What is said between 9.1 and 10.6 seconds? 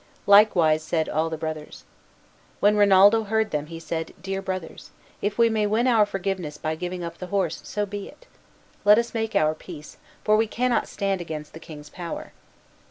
make our peace, for we